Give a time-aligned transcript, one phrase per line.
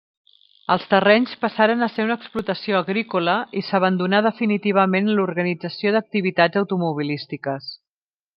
[0.75, 7.71] Els terrenys passaren a ser una explotació agrícola i s'abandonà definitivament l'organització d'activitats automobilístiques.